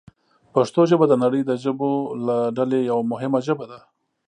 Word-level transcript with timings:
پښتو 0.53 0.81
ژبه 0.89 1.05
د 1.09 1.13
نړۍ 1.23 1.41
د 1.45 1.51
ژبو 1.63 1.91
له 2.25 2.37
ډلې 2.57 2.79
یوه 2.89 3.03
مهمه 3.11 3.39
ژبه 3.47 3.65
ده. 3.71 3.79